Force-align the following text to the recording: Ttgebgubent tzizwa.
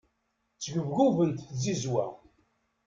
Ttgebgubent 0.53 1.45
tzizwa. 1.61 2.05